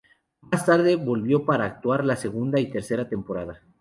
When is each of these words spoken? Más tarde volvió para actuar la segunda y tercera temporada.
Más 0.41 0.65
tarde 0.65 0.95
volvió 0.95 1.45
para 1.45 1.65
actuar 1.65 2.03
la 2.03 2.15
segunda 2.15 2.59
y 2.59 2.71
tercera 2.71 3.07
temporada. 3.07 3.61